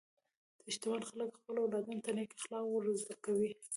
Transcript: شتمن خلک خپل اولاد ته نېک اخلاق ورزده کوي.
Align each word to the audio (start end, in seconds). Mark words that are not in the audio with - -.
شتمن 0.73 1.01
خلک 1.09 1.29
خپل 1.39 1.55
اولاد 1.61 1.85
ته 2.03 2.11
نېک 2.15 2.31
اخلاق 2.39 2.65
ورزده 2.69 3.15
کوي. 3.25 3.51